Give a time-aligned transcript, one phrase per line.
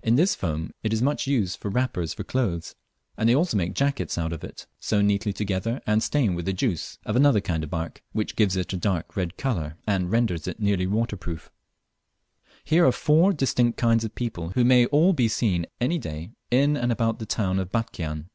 [0.00, 2.76] In this foam it is much used for wrappers for clothes;
[3.16, 6.98] and they also make jackets of it, sewn neatly together and stained with the juice
[7.04, 10.60] of another kind of bark, which gives it a dark red colour and renders it
[10.60, 11.50] nearly waterproof.
[12.62, 16.30] Here are four very distinct kinds of people who may all be seen any day
[16.48, 18.30] in and about the town of Batchian.